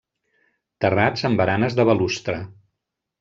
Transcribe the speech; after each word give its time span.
Terrats 0.85 1.25
amb 1.29 1.39
baranes 1.43 1.77
de 1.81 1.85
balustre. 1.91 2.39